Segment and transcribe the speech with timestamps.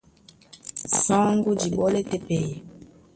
[1.01, 2.53] Saŋgó dí ɓɔ́lɛ́ tɛ́ pɛyɛ,